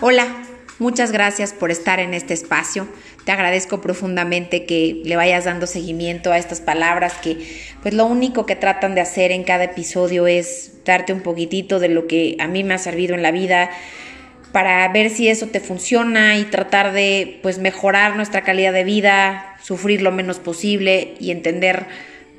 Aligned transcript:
Hola, 0.00 0.28
muchas 0.78 1.10
gracias 1.10 1.52
por 1.52 1.72
estar 1.72 1.98
en 1.98 2.14
este 2.14 2.32
espacio. 2.32 2.86
Te 3.24 3.32
agradezco 3.32 3.80
profundamente 3.80 4.64
que 4.64 5.02
le 5.04 5.16
vayas 5.16 5.46
dando 5.46 5.66
seguimiento 5.66 6.30
a 6.30 6.38
estas 6.38 6.60
palabras 6.60 7.14
que 7.14 7.36
pues 7.82 7.94
lo 7.94 8.06
único 8.06 8.46
que 8.46 8.54
tratan 8.54 8.94
de 8.94 9.00
hacer 9.00 9.32
en 9.32 9.42
cada 9.42 9.64
episodio 9.64 10.28
es 10.28 10.84
darte 10.84 11.12
un 11.12 11.22
poquitito 11.22 11.80
de 11.80 11.88
lo 11.88 12.06
que 12.06 12.36
a 12.38 12.46
mí 12.46 12.62
me 12.62 12.74
ha 12.74 12.78
servido 12.78 13.16
en 13.16 13.22
la 13.22 13.32
vida 13.32 13.70
para 14.52 14.86
ver 14.92 15.10
si 15.10 15.26
eso 15.26 15.48
te 15.48 15.58
funciona 15.58 16.38
y 16.38 16.44
tratar 16.44 16.92
de 16.92 17.40
pues 17.42 17.58
mejorar 17.58 18.14
nuestra 18.14 18.42
calidad 18.42 18.72
de 18.72 18.84
vida, 18.84 19.56
sufrir 19.60 20.00
lo 20.00 20.12
menos 20.12 20.38
posible 20.38 21.14
y 21.18 21.32
entender 21.32 21.86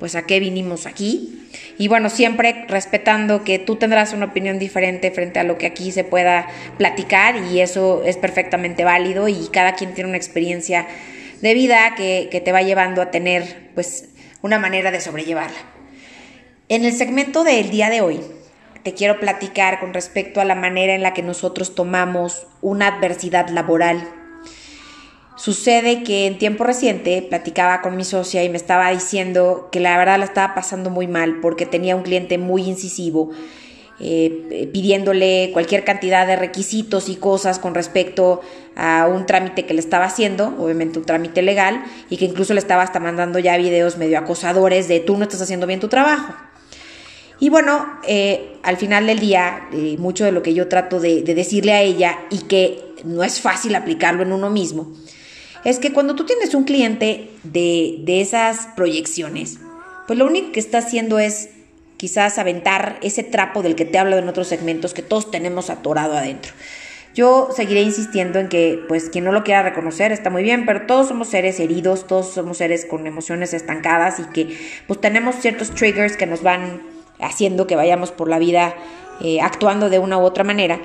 pues 0.00 0.16
a 0.16 0.22
qué 0.22 0.40
vinimos 0.40 0.86
aquí. 0.86 1.46
Y 1.78 1.88
bueno, 1.88 2.08
siempre 2.08 2.64
respetando 2.68 3.44
que 3.44 3.58
tú 3.58 3.76
tendrás 3.76 4.12
una 4.14 4.26
opinión 4.26 4.58
diferente 4.58 5.10
frente 5.10 5.38
a 5.38 5.44
lo 5.44 5.58
que 5.58 5.66
aquí 5.66 5.92
se 5.92 6.02
pueda 6.02 6.48
platicar 6.78 7.36
y 7.36 7.60
eso 7.60 8.02
es 8.04 8.16
perfectamente 8.16 8.82
válido 8.82 9.28
y 9.28 9.48
cada 9.52 9.74
quien 9.74 9.94
tiene 9.94 10.08
una 10.08 10.16
experiencia 10.16 10.88
de 11.42 11.54
vida 11.54 11.94
que, 11.96 12.42
te 12.44 12.52
va 12.52 12.62
llevando 12.62 13.02
a 13.02 13.10
tener 13.10 13.70
pues 13.74 14.08
una 14.42 14.58
manera 14.58 14.90
de 14.90 15.00
sobrellevarla. 15.00 15.58
En 16.68 16.84
el 16.84 16.94
segmento 16.94 17.44
del 17.44 17.70
día 17.70 17.90
de 17.90 18.00
hoy 18.00 18.20
te 18.82 18.94
quiero 18.94 19.20
platicar 19.20 19.80
con 19.80 19.92
respecto 19.92 20.40
a 20.40 20.46
la 20.46 20.54
manera 20.54 20.94
en 20.94 21.02
la 21.02 21.12
que 21.12 21.22
nosotros 21.22 21.74
tomamos 21.74 22.46
una 22.62 22.86
adversidad 22.86 23.50
laboral 23.50 24.08
Sucede 25.40 26.02
que 26.02 26.26
en 26.26 26.36
tiempo 26.36 26.64
reciente 26.64 27.22
platicaba 27.22 27.80
con 27.80 27.96
mi 27.96 28.04
socia 28.04 28.44
y 28.44 28.50
me 28.50 28.58
estaba 28.58 28.90
diciendo 28.90 29.70
que 29.72 29.80
la 29.80 29.96
verdad 29.96 30.18
la 30.18 30.26
estaba 30.26 30.54
pasando 30.54 30.90
muy 30.90 31.06
mal 31.06 31.40
porque 31.40 31.64
tenía 31.64 31.96
un 31.96 32.02
cliente 32.02 32.36
muy 32.36 32.64
incisivo, 32.64 33.30
eh, 34.00 34.68
pidiéndole 34.70 35.48
cualquier 35.54 35.82
cantidad 35.82 36.26
de 36.26 36.36
requisitos 36.36 37.08
y 37.08 37.16
cosas 37.16 37.58
con 37.58 37.74
respecto 37.74 38.42
a 38.76 39.08
un 39.10 39.24
trámite 39.24 39.64
que 39.64 39.72
le 39.72 39.80
estaba 39.80 40.04
haciendo, 40.04 40.54
obviamente 40.58 40.98
un 40.98 41.06
trámite 41.06 41.40
legal, 41.40 41.84
y 42.10 42.18
que 42.18 42.26
incluso 42.26 42.52
le 42.52 42.60
estaba 42.60 42.82
hasta 42.82 43.00
mandando 43.00 43.38
ya 43.38 43.56
videos 43.56 43.96
medio 43.96 44.18
acosadores 44.18 44.88
de 44.88 45.00
tú 45.00 45.16
no 45.16 45.22
estás 45.22 45.40
haciendo 45.40 45.66
bien 45.66 45.80
tu 45.80 45.88
trabajo. 45.88 46.34
Y 47.38 47.48
bueno, 47.48 47.86
eh, 48.06 48.58
al 48.62 48.76
final 48.76 49.06
del 49.06 49.20
día, 49.20 49.68
eh, 49.72 49.96
mucho 49.98 50.26
de 50.26 50.32
lo 50.32 50.42
que 50.42 50.52
yo 50.52 50.68
trato 50.68 51.00
de 51.00 51.22
decirle 51.22 51.72
a 51.72 51.80
ella 51.80 52.18
y 52.28 52.40
que 52.40 52.78
no 53.04 53.24
es 53.24 53.40
fácil 53.40 53.74
aplicarlo 53.74 54.22
en 54.22 54.32
uno 54.32 54.50
mismo, 54.50 54.92
es 55.64 55.78
que 55.78 55.92
cuando 55.92 56.14
tú 56.14 56.24
tienes 56.24 56.54
un 56.54 56.64
cliente 56.64 57.30
de, 57.42 58.02
esas 58.20 58.68
proyecciones, 58.76 59.58
pues 60.06 60.18
lo 60.18 60.26
único 60.26 60.52
que 60.52 60.60
está 60.60 60.78
haciendo 60.78 61.18
es 61.18 61.50
quizás 61.96 62.38
aventar 62.38 62.98
ese 63.02 63.22
trapo 63.22 63.62
del 63.62 63.74
que 63.74 63.84
te 63.84 63.98
hablo 63.98 64.16
en 64.16 64.28
otros 64.28 64.48
segmentos 64.48 64.94
que 64.94 65.02
todos 65.02 65.30
tenemos 65.30 65.68
atorado 65.68 66.16
adentro. 66.16 66.52
Yo 67.14 67.48
seguiré 67.54 67.82
insistiendo 67.82 68.38
en 68.38 68.48
que, 68.48 68.82
pues, 68.88 69.10
quien 69.10 69.24
no 69.24 69.32
lo 69.32 69.42
quiera 69.42 69.62
reconocer 69.62 70.12
está 70.12 70.30
muy 70.30 70.44
bien, 70.44 70.64
pero 70.64 70.86
todos 70.86 71.08
somos 71.08 71.28
seres 71.28 71.58
heridos, 71.58 72.06
todos 72.06 72.32
somos 72.32 72.58
seres 72.58 72.86
con 72.86 73.06
emociones 73.06 73.52
estancadas 73.52 74.20
y 74.20 74.24
que, 74.32 74.56
pues, 74.86 75.00
tenemos 75.00 75.34
ciertos 75.36 75.74
triggers 75.74 76.16
que 76.16 76.26
nos 76.26 76.42
van 76.42 76.80
haciendo 77.18 77.66
que 77.66 77.76
vayamos 77.76 78.12
por 78.12 78.28
la 78.28 78.38
vida 78.38 78.74
eh, 79.20 79.40
actuando 79.40 79.90
de 79.90 79.98
una 79.98 80.18
u 80.18 80.22
otra 80.22 80.44
manera. 80.44 80.80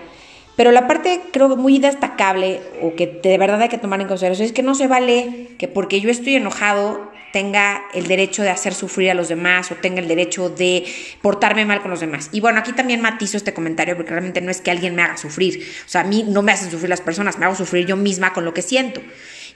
Pero 0.55 0.71
la 0.71 0.87
parte 0.87 1.21
creo 1.31 1.55
muy 1.57 1.79
destacable 1.79 2.61
o 2.81 2.95
que 2.95 3.07
de 3.07 3.37
verdad 3.37 3.61
hay 3.61 3.69
que 3.69 3.77
tomar 3.77 3.99
en 4.01 4.07
consideración 4.07 4.45
es 4.45 4.53
que 4.53 4.63
no 4.63 4.75
se 4.75 4.87
vale 4.87 5.49
que 5.57 5.67
porque 5.67 5.99
yo 5.99 6.09
estoy 6.09 6.35
enojado 6.35 7.11
tenga 7.35 7.83
el 7.93 8.07
derecho 8.07 8.43
de 8.43 8.49
hacer 8.49 8.73
sufrir 8.73 9.11
a 9.11 9.13
los 9.13 9.27
demás 9.27 9.69
o 9.69 9.75
tenga 9.75 9.99
el 9.99 10.07
derecho 10.07 10.49
de 10.49 10.85
portarme 11.21 11.65
mal 11.65 11.81
con 11.81 11.91
los 11.91 11.99
demás. 11.99 12.29
Y 12.31 12.39
bueno, 12.39 12.59
aquí 12.59 12.71
también 12.71 13.01
matizo 13.01 13.35
este 13.35 13.53
comentario 13.53 13.97
porque 13.97 14.11
realmente 14.11 14.39
no 14.39 14.51
es 14.51 14.61
que 14.61 14.71
alguien 14.71 14.95
me 14.95 15.01
haga 15.01 15.17
sufrir. 15.17 15.61
O 15.85 15.89
sea, 15.89 15.99
a 15.99 16.03
mí 16.05 16.23
no 16.25 16.43
me 16.43 16.53
hacen 16.53 16.71
sufrir 16.71 16.87
las 16.87 17.01
personas, 17.01 17.37
me 17.37 17.43
hago 17.43 17.55
sufrir 17.55 17.85
yo 17.85 17.97
misma 17.97 18.31
con 18.31 18.45
lo 18.45 18.53
que 18.53 18.61
siento. 18.61 19.01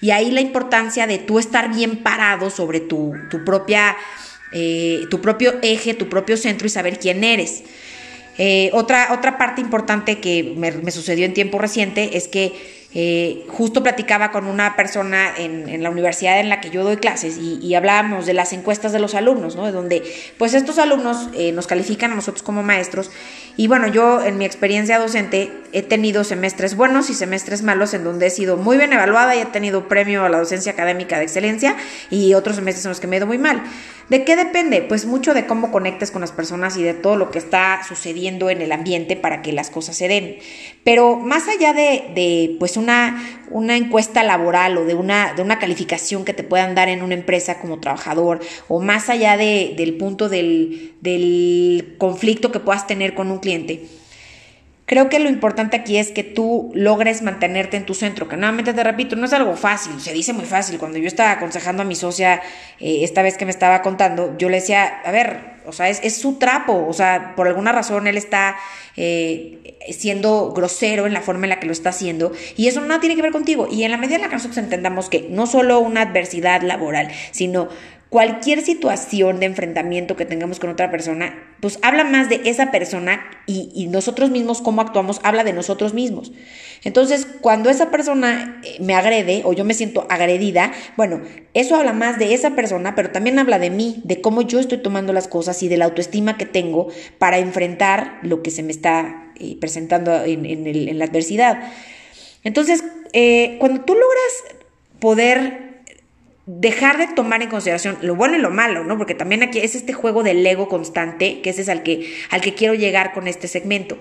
Y 0.01 0.11
ahí 0.11 0.29
la 0.29 0.41
importancia 0.41 1.07
de 1.07 1.19
tú 1.19 1.39
estar 1.39 1.73
bien 1.73 2.03
parado 2.03 2.49
sobre 2.49 2.81
tu, 2.81 3.13
tu 3.29 3.45
propia, 3.45 3.95
eh, 4.51 5.03
tu 5.09 5.21
propio 5.21 5.53
eje, 5.61 5.93
tu 5.93 6.09
propio 6.09 6.35
centro 6.35 6.67
y 6.67 6.69
saber 6.69 6.99
quién 6.99 7.23
eres. 7.23 7.63
Eh, 8.41 8.69
otra, 8.71 9.09
otra 9.11 9.37
parte 9.37 9.59
importante 9.59 10.19
que 10.19 10.53
me, 10.55 10.91
sucedió 10.91 11.25
en 11.25 11.33
tiempo 11.33 11.59
reciente 11.59 12.15
es 12.15 12.29
que 12.29 12.79
eh, 12.93 13.45
justo 13.49 13.83
platicaba 13.83 14.31
con 14.31 14.47
una 14.47 14.77
persona 14.77 15.33
en, 15.37 15.83
la 15.83 15.89
universidad 15.89 16.39
en 16.39 16.47
la 16.47 16.61
que 16.61 16.69
yo 16.69 16.85
doy 16.85 16.95
clases 16.95 17.37
y, 17.37 17.75
hablábamos 17.75 18.25
de 18.25 18.33
las 18.33 18.53
encuestas 18.53 18.93
de 18.93 18.99
los 18.99 19.13
alumnos, 19.13 19.57
¿no? 19.57 19.65
De 19.65 19.73
donde, 19.73 20.03
pues 20.37 20.53
estos 20.53 20.79
alumnos 20.79 21.27
eh, 21.35 21.51
nos 21.51 21.67
califican 21.67 22.13
a 22.13 22.15
nosotros 22.15 22.41
como 22.41 22.63
maestros 22.63 23.11
y 23.57 23.67
bueno, 23.67 23.87
yo 23.87 24.23
en 24.23 24.37
mi 24.37 24.45
experiencia 24.45 24.99
docente 24.99 25.51
he 25.73 25.81
tenido 25.83 26.23
semestres 26.23 26.75
buenos 26.75 27.09
y 27.09 27.13
semestres 27.13 27.61
malos 27.61 27.93
en 27.93 28.03
donde 28.03 28.27
he 28.27 28.29
sido 28.29 28.57
muy 28.57 28.77
bien 28.77 28.93
evaluada 28.93 29.35
y 29.35 29.39
he 29.39 29.45
tenido 29.45 29.87
premio 29.87 30.23
a 30.23 30.29
la 30.29 30.39
docencia 30.39 30.71
académica 30.71 31.17
de 31.17 31.23
excelencia 31.23 31.75
y 32.09 32.33
otros 32.33 32.55
semestres 32.55 32.85
en 32.85 32.89
los 32.89 32.99
que 32.99 33.07
me 33.07 33.15
he 33.15 33.19
ido 33.19 33.27
muy 33.27 33.37
mal. 33.37 33.63
¿De 34.09 34.23
qué 34.23 34.35
depende? 34.35 34.81
Pues 34.81 35.05
mucho 35.05 35.35
de 35.35 35.45
cómo 35.45 35.71
conectes 35.71 36.09
con 36.09 36.21
las 36.21 36.31
personas 36.31 36.75
y 36.77 36.83
de 36.83 36.95
todo 36.95 37.15
lo 37.15 37.29
que 37.29 37.37
está 37.37 37.81
sucediendo 37.87 38.49
en 38.49 38.63
el 38.63 38.71
ambiente 38.71 39.15
para 39.15 39.43
que 39.43 39.53
las 39.53 39.69
cosas 39.69 39.97
se 39.97 40.07
den. 40.07 40.37
Pero 40.83 41.17
más 41.17 41.47
allá 41.47 41.73
de, 41.73 42.55
pues 42.57 42.75
una, 42.75 43.23
una 43.51 43.77
encuesta 43.77 44.23
laboral 44.23 44.79
o 44.79 44.85
de 44.85 44.95
una, 44.95 45.33
de 45.35 45.43
una 45.43 45.59
calificación 45.59 46.25
que 46.25 46.33
te 46.33 46.43
puedan 46.43 46.73
dar 46.73 46.89
en 46.89 47.03
una 47.03 47.13
empresa 47.13 47.59
como 47.59 47.79
trabajador, 47.79 48.39
o 48.67 48.81
más 48.81 49.09
allá 49.09 49.37
del 49.37 49.95
punto 49.97 50.27
del, 50.27 50.95
del 51.01 51.95
conflicto 51.99 52.51
que 52.51 52.59
puedas 52.59 52.87
tener 52.87 53.13
con 53.13 53.29
un 53.29 53.37
cliente, 53.37 53.85
Creo 54.89 55.07
que 55.07 55.19
lo 55.19 55.29
importante 55.29 55.77
aquí 55.77 55.99
es 55.99 56.09
que 56.09 56.23
tú 56.23 56.71
logres 56.73 57.21
mantenerte 57.21 57.77
en 57.77 57.85
tu 57.85 57.93
centro, 57.93 58.27
que 58.27 58.37
nuevamente 58.37 58.73
te 58.73 58.83
repito, 58.83 59.15
no 59.15 59.27
es 59.27 59.33
algo 59.33 59.55
fácil, 59.55 60.01
se 60.01 60.13
dice 60.13 60.33
muy 60.33 60.45
fácil. 60.45 60.79
Cuando 60.79 60.97
yo 60.97 61.05
estaba 61.05 61.29
aconsejando 61.29 61.83
a 61.83 61.85
mi 61.85 61.93
socia, 61.93 62.41
eh, 62.79 63.03
esta 63.03 63.21
vez 63.21 63.37
que 63.37 63.45
me 63.45 63.51
estaba 63.51 63.83
contando, 63.83 64.35
yo 64.39 64.49
le 64.49 64.55
decía, 64.55 64.87
a 65.05 65.11
ver, 65.11 65.59
o 65.67 65.73
sea, 65.73 65.89
es, 65.89 66.17
su 66.17 66.39
trapo, 66.39 66.87
o 66.87 66.93
sea, 66.93 67.35
por 67.35 67.47
alguna 67.47 67.71
razón 67.71 68.07
él 68.07 68.17
está 68.17 68.55
eh, 68.97 69.77
siendo 69.91 70.53
grosero 70.53 71.05
en 71.05 71.13
la 71.13 71.21
forma 71.21 71.45
en 71.45 71.49
la 71.49 71.59
que 71.59 71.67
lo 71.67 71.71
está 71.71 71.89
haciendo 71.89 72.31
y 72.57 72.67
eso 72.67 72.81
no 72.81 72.99
tiene 72.99 73.15
que 73.15 73.21
ver 73.21 73.31
contigo. 73.31 73.67
Y 73.69 73.83
en 73.83 73.91
la 73.91 73.97
medida 73.97 74.15
en 74.15 74.21
la 74.21 74.29
que 74.29 74.37
nosotros 74.37 74.57
entendamos 74.57 75.07
que 75.07 75.27
no 75.29 75.45
solo 75.45 75.81
una 75.81 76.01
adversidad 76.01 76.63
laboral, 76.63 77.11
sino 77.29 77.69
cualquier 78.09 78.61
situación 78.61 79.39
de 79.39 79.45
enfrentamiento 79.45 80.15
que 80.15 80.25
tengamos 80.25 80.59
con 80.59 80.71
otra 80.71 80.89
persona, 80.89 81.47
pues 81.59 81.77
habla 81.83 82.03
más 82.03 82.27
de 82.27 82.41
esa 82.45 82.71
persona 82.71 83.23
y, 83.45 83.87
nosotros 83.87 84.31
mismos, 84.31 84.61
cómo 84.61 84.81
actuamos, 84.81 85.19
habla 85.23 85.43
de 85.43 85.53
nosotros 85.53 85.93
mismos. 85.93 86.31
Entonces, 86.83 87.27
cuando 87.41 87.69
esa 87.69 87.91
persona 87.91 88.61
eh, 88.63 88.77
me 88.79 88.95
agrede 88.95 89.43
o 89.45 89.53
yo 89.53 89.63
me 89.63 89.73
siento 89.73 90.07
agredida, 90.09 90.71
bueno, 90.97 91.21
eso 91.53 91.75
habla 91.75 91.93
más 91.93 92.17
de 92.17 92.33
esa 92.33 92.55
persona, 92.55 92.95
pero 92.95 93.11
también 93.11 93.37
habla 93.37 93.59
de 93.59 93.69
mí, 93.69 94.01
de 94.05 94.21
cómo 94.21 94.41
yo 94.41 94.59
estoy 94.59 94.79
tomando 94.79 95.13
las 95.13 95.27
cosas 95.27 95.61
y 95.61 95.67
de 95.67 95.77
la 95.77 95.85
autoestima 95.85 96.37
que 96.37 96.45
tengo 96.45 96.87
para 97.19 97.37
enfrentar 97.37 98.19
lo 98.23 98.41
que 98.41 98.49
se 98.49 98.63
me 98.63 98.71
está 98.71 99.31
eh, 99.39 99.57
presentando 99.59 100.23
en, 100.23 100.97
la 100.97 101.05
adversidad. 101.05 101.59
Entonces, 102.43 102.83
eh, 103.13 103.57
cuando 103.59 103.81
tú 103.81 103.93
logras 103.93 104.57
poder 104.99 105.68
dejar 106.51 106.97
de 106.97 107.05
tomar 107.13 107.43
en 107.43 107.49
consideración 107.49 107.99
lo 108.01 108.15
bueno 108.15 108.35
y 108.35 108.39
lo 108.39 108.49
malo, 108.49 108.83
¿no? 108.83 108.97
Porque 108.97 109.13
también 109.13 109.43
aquí 109.43 109.59
es 109.59 109.75
este 109.75 109.93
juego 109.93 110.23
del 110.23 110.45
ego 110.45 110.67
constante, 110.67 111.41
que 111.41 111.51
ese 111.51 111.61
es 111.61 111.69
al 111.69 111.83
que, 111.83 112.11
al 112.31 112.41
que 112.41 112.55
quiero 112.55 112.73
llegar 112.73 113.13
con 113.13 113.27
este 113.27 113.47
segmento. 113.47 113.99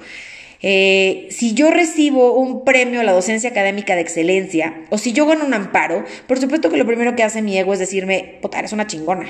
Eh, 0.62 1.28
si 1.30 1.52
yo 1.52 1.70
recibo 1.70 2.32
un 2.32 2.64
premio 2.64 3.00
a 3.00 3.04
la 3.04 3.12
docencia 3.12 3.50
académica 3.50 3.94
de 3.94 4.00
excelencia, 4.00 4.80
o 4.88 4.96
si 4.96 5.12
yo 5.12 5.26
gano 5.26 5.44
un 5.44 5.52
amparo, 5.52 6.04
por 6.26 6.38
supuesto 6.38 6.70
que 6.70 6.78
lo 6.78 6.86
primero 6.86 7.14
que 7.14 7.22
hace 7.22 7.42
mi 7.42 7.56
ego 7.58 7.74
es 7.74 7.80
decirme, 7.80 8.38
puta, 8.40 8.58
eres 8.58 8.72
una 8.72 8.86
chingona. 8.86 9.26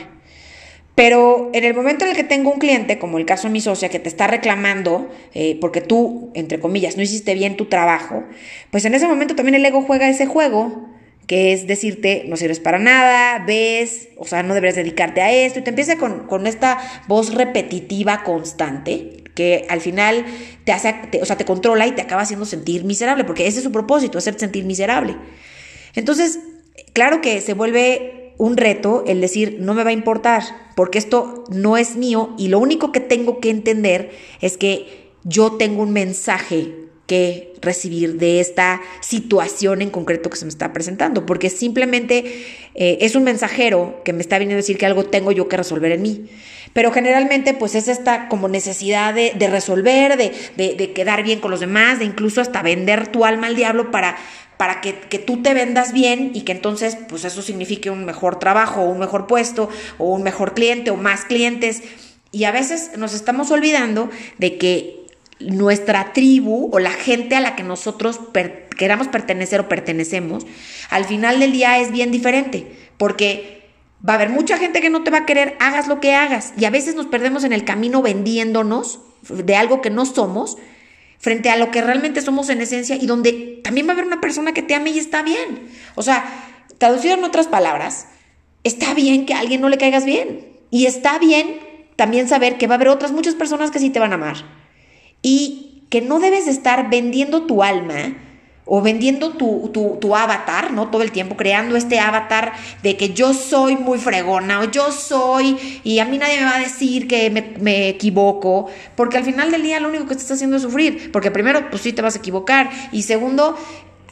Pero 0.94 1.50
en 1.52 1.64
el 1.64 1.74
momento 1.74 2.04
en 2.04 2.12
el 2.12 2.16
que 2.16 2.24
tengo 2.24 2.52
un 2.52 2.60
cliente, 2.60 3.00
como 3.00 3.18
el 3.18 3.26
caso 3.26 3.48
de 3.48 3.52
mi 3.52 3.60
socia, 3.60 3.88
que 3.88 3.98
te 3.98 4.08
está 4.08 4.28
reclamando 4.28 5.10
eh, 5.34 5.58
porque 5.60 5.80
tú, 5.80 6.30
entre 6.34 6.60
comillas, 6.60 6.96
no 6.96 7.02
hiciste 7.02 7.34
bien 7.34 7.56
tu 7.56 7.66
trabajo, 7.66 8.22
pues 8.70 8.84
en 8.84 8.94
ese 8.94 9.08
momento 9.08 9.34
también 9.34 9.56
el 9.56 9.64
ego 9.64 9.82
juega 9.82 10.08
ese 10.08 10.26
juego 10.26 10.87
que 11.28 11.52
es 11.52 11.66
decirte, 11.66 12.24
no 12.26 12.38
sirves 12.38 12.58
para 12.58 12.78
nada, 12.78 13.44
ves, 13.46 14.08
o 14.16 14.24
sea, 14.24 14.42
no 14.42 14.54
deberías 14.54 14.76
dedicarte 14.76 15.20
a 15.20 15.30
esto, 15.30 15.58
y 15.58 15.62
te 15.62 15.68
empieza 15.68 15.98
con, 15.98 16.46
esta 16.46 16.78
voz 17.06 17.34
repetitiva 17.34 18.24
constante, 18.24 19.24
que 19.34 19.66
al 19.68 19.82
final 19.82 20.24
te 20.64 20.72
hace, 20.72 20.94
o 21.20 21.26
sea, 21.26 21.36
te 21.36 21.44
controla 21.44 21.86
y 21.86 21.92
te 21.92 22.00
acaba 22.00 22.22
haciendo 22.22 22.46
sentir 22.46 22.84
miserable, 22.84 23.24
porque 23.24 23.46
ese 23.46 23.58
es 23.58 23.64
su 23.64 23.70
propósito, 23.70 24.16
hacerte 24.16 24.40
sentir 24.40 24.64
miserable. 24.64 25.16
Entonces, 25.94 26.38
claro 26.94 27.20
que 27.20 27.42
se 27.42 27.52
vuelve 27.52 28.32
un 28.38 28.56
reto 28.56 29.04
el 29.06 29.20
decir, 29.20 29.58
no 29.60 29.74
me 29.74 29.84
va 29.84 29.90
a 29.90 29.92
importar, 29.92 30.44
porque 30.76 30.96
esto 30.96 31.44
no 31.50 31.76
es 31.76 31.94
mío 31.94 32.34
y 32.38 32.48
lo 32.48 32.58
único 32.58 32.90
que 32.90 33.00
tengo 33.00 33.38
que 33.38 33.50
entender 33.50 34.12
es 34.40 34.56
que 34.56 35.10
yo 35.24 35.52
tengo 35.52 35.82
un 35.82 35.92
mensaje 35.92 36.87
que 37.08 37.54
recibir 37.62 38.18
de 38.18 38.38
esta 38.38 38.82
situación 39.00 39.80
en 39.82 39.90
concreto 39.90 40.28
que 40.30 40.36
se 40.36 40.44
me 40.44 40.50
está 40.50 40.72
presentando, 40.72 41.26
porque 41.26 41.48
simplemente 41.50 42.44
eh, 42.74 42.98
es 43.00 43.16
un 43.16 43.24
mensajero 43.24 44.02
que 44.04 44.12
me 44.12 44.20
está 44.20 44.38
viniendo 44.38 44.58
a 44.58 44.62
decir 44.62 44.76
que 44.78 44.86
algo 44.86 45.04
tengo 45.04 45.32
yo 45.32 45.48
que 45.48 45.56
resolver 45.56 45.90
en 45.90 46.02
mí. 46.02 46.26
Pero 46.74 46.92
generalmente 46.92 47.54
pues 47.54 47.74
es 47.74 47.88
esta 47.88 48.28
como 48.28 48.46
necesidad 48.46 49.14
de, 49.14 49.48
resolver, 49.48 50.18
de, 50.18 50.32
de, 50.56 50.92
quedar 50.92 51.24
bien 51.24 51.40
con 51.40 51.50
los 51.50 51.60
demás, 51.60 51.98
de 51.98 52.04
incluso 52.04 52.42
hasta 52.42 52.62
vender 52.62 53.08
tu 53.08 53.24
alma 53.24 53.46
al 53.46 53.56
diablo 53.56 53.90
para, 53.90 54.16
para 54.58 54.82
que, 54.82 54.94
que, 55.00 55.18
tú 55.18 55.42
te 55.42 55.54
vendas 55.54 55.94
bien 55.94 56.32
y 56.34 56.42
que 56.42 56.52
entonces 56.52 56.98
pues 57.08 57.24
eso 57.24 57.40
signifique 57.40 57.90
un 57.90 58.04
mejor 58.04 58.38
trabajo, 58.38 58.82
un 58.82 58.98
mejor 58.98 59.26
puesto, 59.26 59.70
o 59.96 60.14
un 60.14 60.22
mejor 60.22 60.52
cliente, 60.52 60.90
o 60.90 60.96
más 60.96 61.24
clientes. 61.24 61.82
Y 62.32 62.44
a 62.44 62.52
veces 62.52 62.90
nos 62.98 63.14
estamos 63.14 63.50
olvidando 63.50 64.10
de 64.36 64.58
que 64.58 64.97
nuestra 65.40 66.12
tribu 66.12 66.70
o 66.72 66.78
la 66.78 66.90
gente 66.90 67.36
a 67.36 67.40
la 67.40 67.54
que 67.54 67.62
nosotros 67.62 68.20
queramos 68.76 69.08
pertenecer 69.08 69.60
o 69.60 69.68
pertenecemos, 69.68 70.46
al 70.90 71.04
final 71.04 71.40
del 71.40 71.52
día 71.52 71.78
es 71.78 71.92
bien 71.92 72.10
diferente, 72.10 72.66
porque 72.96 73.68
va 74.06 74.14
a 74.14 74.16
haber 74.16 74.30
mucha 74.30 74.58
gente 74.58 74.80
que 74.80 74.90
no 74.90 75.02
te 75.02 75.10
va 75.10 75.18
a 75.18 75.26
querer, 75.26 75.56
hagas 75.60 75.88
lo 75.88 76.00
que 76.00 76.14
hagas, 76.14 76.52
y 76.56 76.64
a 76.64 76.70
veces 76.70 76.94
nos 76.94 77.06
perdemos 77.06 77.44
en 77.44 77.52
el 77.52 77.64
camino 77.64 78.02
vendiéndonos 78.02 79.00
de 79.28 79.56
algo 79.56 79.80
que 79.80 79.90
no 79.90 80.06
somos 80.06 80.56
frente 81.18 81.50
a 81.50 81.56
lo 81.56 81.70
que 81.70 81.82
realmente 81.82 82.20
somos 82.20 82.48
en 82.48 82.60
esencia 82.60 82.96
y 82.96 83.06
donde 83.06 83.60
también 83.64 83.86
va 83.86 83.90
a 83.90 83.94
haber 83.94 84.06
una 84.06 84.20
persona 84.20 84.52
que 84.52 84.62
te 84.62 84.74
ame 84.74 84.90
y 84.90 84.98
está 84.98 85.22
bien. 85.22 85.68
O 85.96 86.02
sea, 86.02 86.24
traducido 86.78 87.14
en 87.14 87.24
otras 87.24 87.48
palabras, 87.48 88.06
está 88.62 88.94
bien 88.94 89.26
que 89.26 89.34
a 89.34 89.40
alguien 89.40 89.60
no 89.60 89.68
le 89.68 89.78
caigas 89.78 90.04
bien. 90.04 90.46
Y 90.70 90.86
está 90.86 91.18
bien 91.18 91.58
también 91.96 92.28
saber 92.28 92.56
que 92.56 92.68
va 92.68 92.74
a 92.74 92.76
haber 92.76 92.88
otras 92.88 93.10
muchas 93.10 93.34
personas 93.34 93.72
que 93.72 93.80
sí 93.80 93.90
te 93.90 93.98
van 93.98 94.12
a 94.12 94.14
amar 94.14 94.36
y 95.22 95.84
que 95.90 96.00
no 96.00 96.20
debes 96.20 96.46
estar 96.46 96.90
vendiendo 96.90 97.46
tu 97.46 97.62
alma 97.62 98.16
o 98.70 98.82
vendiendo 98.82 99.30
tu, 99.30 99.70
tu, 99.72 100.14
avatar, 100.14 100.72
¿no? 100.72 100.90
Todo 100.90 101.00
el 101.02 101.10
tiempo 101.10 101.36
creando 101.38 101.74
este 101.74 102.00
avatar 102.00 102.52
de 102.82 102.98
que 102.98 103.14
yo 103.14 103.32
soy 103.32 103.76
muy 103.76 103.98
fregona 103.98 104.60
o 104.60 104.64
yo 104.64 104.92
soy 104.92 105.80
y 105.84 106.00
a 106.00 106.04
mí 106.04 106.18
nadie 106.18 106.38
me 106.38 106.44
va 106.44 106.56
a 106.56 106.60
decir 106.60 107.08
que 107.08 107.30
me, 107.30 107.54
me, 107.60 107.88
equivoco, 107.88 108.66
porque 108.94 109.16
al 109.16 109.24
final 109.24 109.50
del 109.50 109.62
día 109.62 109.80
lo 109.80 109.88
único 109.88 110.06
que 110.06 110.16
te 110.16 110.32
haciendo 110.32 110.56
es 110.56 110.62
sufrir, 110.62 111.10
porque 111.12 111.30
primero, 111.30 111.70
pues 111.70 111.80
sí 111.80 111.94
te 111.94 112.02
vas 112.02 112.16
a 112.16 112.18
equivocar 112.18 112.68
y 112.92 113.04
segundo, 113.04 113.56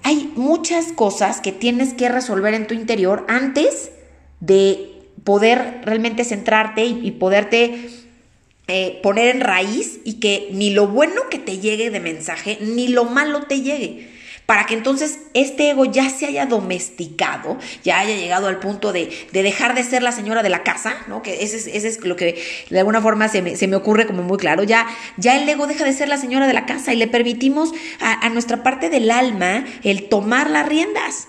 hay 0.03 0.32
muchas 0.37 0.87
cosas 0.93 1.43
que 1.43 1.53
tienes 1.53 1.93
que 1.93 2.08
resolver 2.08 2.55
en 2.55 2.67
tu 2.67 2.73
interior 2.73 3.26
antes 3.29 3.91
de 4.41 5.03
poder 5.25 5.82
realmente 5.85 6.25
centrarte 6.25 6.87
y 6.87 7.11
poderte 7.11 7.91
eh, 8.68 8.98
poner 9.02 9.28
en 9.28 9.40
raíz 9.40 10.00
y 10.04 10.14
que 10.14 10.48
ni 10.52 10.70
lo 10.70 10.88
bueno 10.88 11.22
que 11.30 11.38
te 11.38 11.58
llegue 11.58 11.90
de 11.90 12.00
mensaje, 12.00 12.58
ni 12.60 12.88
lo 12.88 13.04
malo 13.04 13.42
te 13.42 13.60
llegue. 13.60 14.08
Para 14.44 14.66
que 14.66 14.74
entonces 14.74 15.18
este 15.34 15.70
ego 15.70 15.84
ya 15.84 16.08
se 16.08 16.26
haya 16.26 16.46
domesticado, 16.46 17.58
ya 17.82 17.98
haya 17.98 18.16
llegado 18.16 18.46
al 18.46 18.60
punto 18.60 18.92
de, 18.92 19.10
dejar 19.32 19.74
de 19.74 19.82
ser 19.82 20.02
la 20.02 20.12
señora 20.12 20.44
de 20.44 20.48
la 20.48 20.62
casa, 20.62 20.94
¿no? 21.08 21.20
Que 21.20 21.42
ese 21.42 21.56
es, 21.56 21.66
ese 21.66 21.88
es 21.88 22.04
lo 22.04 22.14
que 22.14 22.40
de 22.70 22.78
alguna 22.78 23.00
forma 23.00 23.28
se 23.28 23.42
me, 23.42 23.56
se 23.56 23.66
me, 23.66 23.74
ocurre 23.74 24.06
como 24.06 24.22
muy 24.22 24.38
claro. 24.38 24.62
Ya, 24.62 24.86
ya 25.16 25.36
el 25.36 25.48
ego 25.48 25.66
deja 25.66 25.84
de 25.84 25.92
ser 25.92 26.08
la 26.08 26.16
señora 26.16 26.46
de 26.46 26.52
la 26.52 26.64
casa 26.64 26.92
y 26.92 26.96
le 26.96 27.08
permitimos 27.08 27.72
a, 28.00 28.24
a 28.24 28.28
nuestra 28.30 28.62
parte 28.62 28.88
del 28.88 29.10
alma 29.10 29.64
el 29.82 30.08
tomar 30.08 30.48
las 30.48 30.69
riendas. 30.69 31.26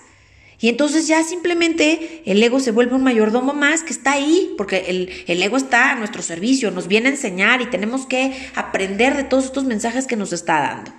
Y 0.60 0.68
entonces 0.68 1.06
ya 1.06 1.22
simplemente 1.22 2.22
el 2.26 2.42
ego 2.42 2.58
se 2.58 2.72
vuelve 2.72 2.96
un 2.96 3.04
mayordomo 3.04 3.54
más 3.54 3.82
que 3.82 3.92
está 3.92 4.12
ahí, 4.12 4.54
porque 4.58 4.86
el, 4.88 5.10
el, 5.28 5.42
ego 5.42 5.56
está 5.56 5.92
a 5.92 5.94
nuestro 5.94 6.20
servicio, 6.20 6.70
nos 6.72 6.88
viene 6.88 7.08
a 7.08 7.12
enseñar 7.12 7.60
y 7.62 7.66
tenemos 7.66 8.06
que 8.06 8.50
aprender 8.56 9.16
de 9.16 9.24
todos 9.24 9.44
estos 9.44 9.64
mensajes 9.64 10.06
que 10.06 10.16
nos 10.16 10.32
está 10.32 10.60
dando. 10.60 10.90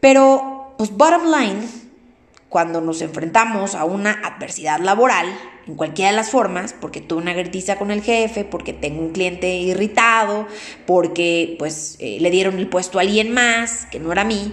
Pero, 0.00 0.74
pues, 0.76 0.90
bottom 0.90 1.30
line, 1.30 1.60
cuando 2.50 2.80
nos 2.80 3.00
enfrentamos 3.00 3.74
a 3.74 3.84
una 3.84 4.12
adversidad 4.12 4.80
laboral, 4.80 5.26
en 5.66 5.74
cualquiera 5.74 6.10
de 6.10 6.16
las 6.16 6.30
formas, 6.30 6.74
porque 6.78 7.02
tuve 7.02 7.20
una 7.20 7.34
gritiza 7.34 7.76
con 7.76 7.90
el 7.90 8.02
jefe, 8.02 8.44
porque 8.44 8.72
tengo 8.72 9.02
un 9.02 9.10
cliente 9.10 9.54
irritado, 9.56 10.46
porque 10.86 11.56
pues 11.58 11.96
eh, 12.00 12.16
le 12.20 12.30
dieron 12.30 12.58
el 12.58 12.68
puesto 12.68 12.98
a 12.98 13.02
alguien 13.02 13.32
más, 13.32 13.86
que 13.90 14.00
no 14.00 14.10
era 14.10 14.24
mí, 14.24 14.52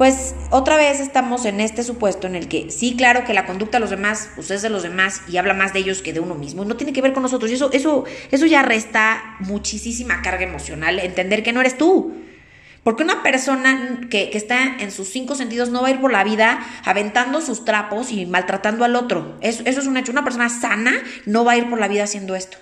pues 0.00 0.34
otra 0.48 0.78
vez 0.78 0.98
estamos 0.98 1.44
en 1.44 1.60
este 1.60 1.82
supuesto 1.82 2.26
en 2.26 2.34
el 2.34 2.48
que 2.48 2.70
sí, 2.70 2.96
claro 2.96 3.26
que 3.26 3.34
la 3.34 3.44
conducta 3.44 3.76
de 3.76 3.80
los 3.80 3.90
demás 3.90 4.30
pues 4.34 4.50
es 4.50 4.62
de 4.62 4.70
los 4.70 4.82
demás 4.82 5.20
y 5.28 5.36
habla 5.36 5.52
más 5.52 5.74
de 5.74 5.80
ellos 5.80 6.00
que 6.00 6.14
de 6.14 6.20
uno 6.20 6.34
mismo 6.34 6.62
y 6.62 6.66
no 6.66 6.78
tiene 6.78 6.94
que 6.94 7.02
ver 7.02 7.12
con 7.12 7.22
nosotros 7.22 7.50
y 7.50 7.54
eso, 7.56 7.70
eso, 7.70 8.04
eso 8.30 8.46
ya 8.46 8.62
resta 8.62 9.36
muchísima 9.40 10.22
carga 10.22 10.44
emocional, 10.44 11.00
entender 11.00 11.42
que 11.42 11.52
no 11.52 11.60
eres 11.60 11.76
tú. 11.76 12.14
Porque 12.82 13.02
una 13.02 13.22
persona 13.22 14.00
que, 14.08 14.30
que, 14.30 14.38
está 14.38 14.78
en 14.78 14.90
sus 14.90 15.08
cinco 15.08 15.34
sentidos 15.34 15.68
no 15.68 15.82
va 15.82 15.88
a 15.88 15.90
ir 15.90 16.00
por 16.00 16.10
la 16.10 16.24
vida 16.24 16.66
aventando 16.86 17.42
sus 17.42 17.66
trapos 17.66 18.10
y 18.10 18.24
maltratando 18.24 18.86
al 18.86 18.96
otro. 18.96 19.36
Eso, 19.42 19.62
eso 19.66 19.80
es 19.80 19.86
un 19.86 19.98
hecho. 19.98 20.12
Una 20.12 20.24
persona 20.24 20.48
sana 20.48 20.94
no 21.26 21.44
va 21.44 21.52
a 21.52 21.56
ir 21.58 21.68
por 21.68 21.78
la 21.78 21.88
vida 21.88 22.04
haciendo 22.04 22.34
esto. 22.36 22.56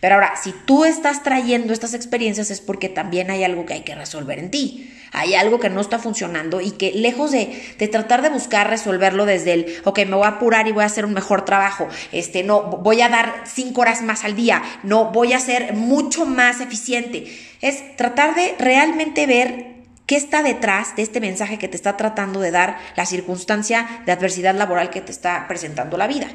Pero 0.00 0.16
ahora, 0.16 0.34
si 0.42 0.52
tú 0.52 0.84
estás 0.84 1.22
trayendo 1.22 1.72
estas 1.72 1.94
experiencias 1.94 2.50
es 2.50 2.60
porque 2.60 2.88
también 2.88 3.30
hay 3.30 3.44
algo 3.44 3.66
que 3.66 3.74
hay 3.74 3.82
que 3.82 3.94
resolver 3.94 4.38
en 4.38 4.50
ti. 4.50 4.90
Hay 5.12 5.34
algo 5.34 5.60
que 5.60 5.70
no 5.70 5.80
está 5.80 5.98
funcionando 6.00 6.60
y 6.60 6.72
que 6.72 6.90
lejos 6.92 7.30
de, 7.30 7.62
de 7.78 7.88
tratar 7.88 8.20
de 8.20 8.30
buscar 8.30 8.68
resolverlo 8.68 9.26
desde 9.26 9.52
el, 9.52 9.76
ok, 9.84 10.00
me 10.00 10.16
voy 10.16 10.24
a 10.24 10.30
apurar 10.30 10.66
y 10.66 10.72
voy 10.72 10.82
a 10.82 10.86
hacer 10.86 11.04
un 11.04 11.14
mejor 11.14 11.44
trabajo, 11.44 11.88
este, 12.10 12.42
no, 12.42 12.62
voy 12.62 13.00
a 13.00 13.08
dar 13.08 13.44
cinco 13.46 13.82
horas 13.82 14.02
más 14.02 14.24
al 14.24 14.34
día, 14.34 14.62
no, 14.82 15.12
voy 15.12 15.32
a 15.32 15.38
ser 15.38 15.74
mucho 15.74 16.26
más 16.26 16.60
eficiente. 16.60 17.32
Es 17.60 17.96
tratar 17.96 18.34
de 18.34 18.56
realmente 18.58 19.26
ver 19.26 19.74
¿Qué 20.06 20.16
está 20.16 20.42
detrás 20.42 20.96
de 20.96 21.02
este 21.02 21.18
mensaje 21.18 21.58
que 21.58 21.66
te 21.66 21.76
está 21.76 21.96
tratando 21.96 22.40
de 22.40 22.50
dar 22.50 22.78
la 22.94 23.06
circunstancia 23.06 24.02
de 24.04 24.12
adversidad 24.12 24.54
laboral 24.54 24.90
que 24.90 25.00
te 25.00 25.10
está 25.10 25.46
presentando 25.48 25.96
la 25.96 26.06
vida? 26.06 26.28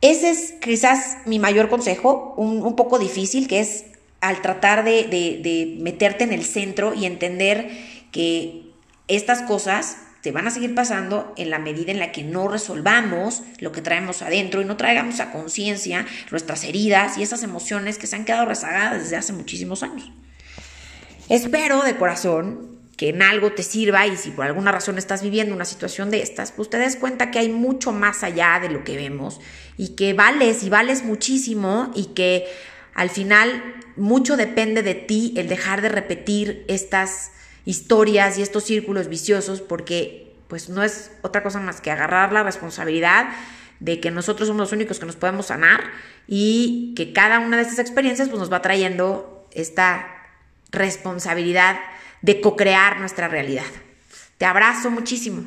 Ese 0.00 0.30
es 0.30 0.52
quizás 0.60 1.18
mi 1.24 1.38
mayor 1.38 1.68
consejo, 1.68 2.34
un, 2.36 2.76
poco 2.76 2.98
difícil, 2.98 3.48
que 3.48 3.60
es 3.60 3.86
al 4.20 4.42
tratar 4.42 4.84
de, 4.84 5.04
de, 5.04 5.76
meterte 5.80 6.24
en 6.24 6.32
el 6.32 6.44
centro 6.44 6.94
y 6.94 7.06
entender 7.06 7.70
que 8.12 8.70
estas 9.08 9.42
cosas 9.42 9.98
te 10.22 10.32
van 10.32 10.46
a 10.46 10.50
seguir 10.50 10.74
pasando 10.74 11.34
en 11.36 11.50
la 11.50 11.58
medida 11.58 11.92
en 11.92 11.98
la 11.98 12.10
que 12.10 12.22
no 12.22 12.48
resolvamos 12.48 13.42
lo 13.58 13.72
que 13.72 13.82
traemos 13.82 14.22
adentro 14.22 14.62
y 14.62 14.64
no 14.64 14.78
traigamos 14.78 15.20
a 15.20 15.30
conciencia 15.30 16.06
nuestras 16.30 16.64
heridas 16.64 17.18
y 17.18 17.22
esas 17.22 17.42
emociones 17.42 17.98
que 17.98 18.06
se 18.06 18.16
han 18.16 18.24
quedado 18.24 18.46
rezagadas 18.46 19.02
desde 19.02 19.16
hace 19.16 19.34
muchísimos 19.34 19.82
años. 19.82 20.10
Espero 21.28 21.82
de 21.82 21.96
corazón 21.96 22.73
que 22.96 23.08
en 23.08 23.22
algo 23.22 23.52
te 23.52 23.62
sirva 23.62 24.06
y 24.06 24.16
si 24.16 24.30
por 24.30 24.46
alguna 24.46 24.72
razón 24.72 24.98
estás 24.98 25.22
viviendo 25.22 25.54
una 25.54 25.64
situación 25.64 26.10
de 26.10 26.22
estas, 26.22 26.52
pues 26.52 26.70
te 26.70 26.78
des 26.78 26.96
cuenta 26.96 27.30
que 27.30 27.38
hay 27.38 27.48
mucho 27.48 27.92
más 27.92 28.22
allá 28.22 28.58
de 28.60 28.68
lo 28.68 28.84
que 28.84 28.96
vemos 28.96 29.40
y 29.76 29.90
que 29.90 30.12
vales 30.12 30.62
y 30.62 30.70
vales 30.70 31.04
muchísimo 31.04 31.90
y 31.94 32.06
que 32.14 32.46
al 32.94 33.10
final 33.10 33.62
mucho 33.96 34.36
depende 34.36 34.82
de 34.82 34.94
ti 34.94 35.34
el 35.36 35.48
dejar 35.48 35.82
de 35.82 35.88
repetir 35.88 36.64
estas 36.68 37.32
historias 37.64 38.38
y 38.38 38.42
estos 38.42 38.64
círculos 38.64 39.08
viciosos 39.08 39.60
porque 39.60 40.32
pues 40.48 40.68
no 40.68 40.82
es 40.82 41.10
otra 41.22 41.42
cosa 41.42 41.60
más 41.60 41.80
que 41.80 41.90
agarrar 41.90 42.32
la 42.32 42.42
responsabilidad 42.42 43.28
de 43.80 44.00
que 44.00 44.10
nosotros 44.10 44.46
somos 44.46 44.60
los 44.60 44.72
únicos 44.72 45.00
que 45.00 45.06
nos 45.06 45.16
podemos 45.16 45.46
sanar 45.46 45.82
y 46.28 46.94
que 46.96 47.12
cada 47.12 47.40
una 47.40 47.56
de 47.56 47.62
estas 47.62 47.80
experiencias 47.80 48.28
pues 48.28 48.38
nos 48.38 48.52
va 48.52 48.62
trayendo 48.62 49.48
esta 49.52 50.06
responsabilidad 50.70 51.78
de 52.24 52.40
co-crear 52.40 53.00
nuestra 53.00 53.28
realidad. 53.28 53.66
Te 54.38 54.46
abrazo 54.46 54.90
muchísimo. 54.90 55.44